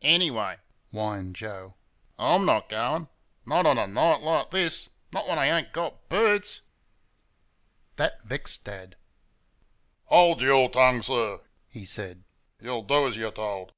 [0.00, 0.56] "Anyway"
[0.92, 1.74] whined Joe
[2.18, 3.06] "I'M not going
[3.44, 6.62] not a night like this not when I ain't got boots."
[7.96, 8.96] That vexed Dad.
[10.06, 12.24] "Hold your tongue, sir!" he said
[12.58, 13.74] "you'll do as you're told."